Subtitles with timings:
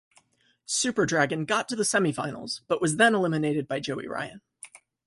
[0.65, 4.41] Super Dragon got to the semifinals, but was then eliminated by Joey Ryan.